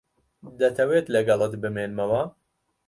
[0.59, 2.21] دەتەوێت لەگەڵت بمێنمەوە؟